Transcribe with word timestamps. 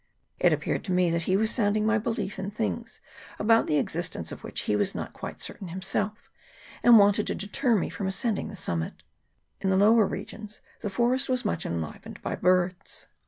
It 0.39 0.51
appeared 0.51 0.83
to 0.85 0.91
me 0.91 1.11
that 1.11 1.21
he 1.29 1.37
was 1.37 1.51
sounding 1.53 1.85
my 1.85 1.99
belief 1.99 2.39
in 2.39 2.49
things 2.49 3.01
about 3.37 3.67
the 3.67 3.77
existence 3.77 4.31
of 4.31 4.43
which 4.43 4.61
he 4.61 4.75
was 4.75 4.95
not 4.95 5.13
quite 5.13 5.39
certain 5.39 5.67
himself, 5.67 6.31
and 6.81 6.97
wanted 6.97 7.27
to 7.27 7.35
deter 7.35 7.75
me 7.75 7.87
from 7.87 8.07
ascending 8.07 8.47
to 8.47 8.53
the 8.53 8.55
summit. 8.55 9.03
In 9.59 9.69
the 9.69 9.77
lower 9.77 10.07
regions 10.07 10.59
the 10.79 10.89
forest 10.89 11.29
was 11.29 11.45
much 11.45 11.67
enlivened 11.67 12.19
by 12.23 12.33
birds. 12.35 13.09